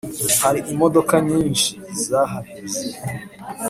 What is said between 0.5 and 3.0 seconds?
imodoka nyinshi zahaheze